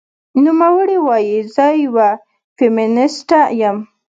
نوموړې 0.43 0.97
وايي، 1.05 1.37
"زه 1.55 1.65
یوه 1.83 2.09
فېمینیسټه 2.55 3.41
یم 3.61 3.77